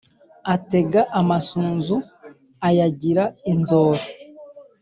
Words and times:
Atega 0.53 1.01
amasunzu 1.19 1.97
ayagira 2.67 3.23
inzora 3.51 4.01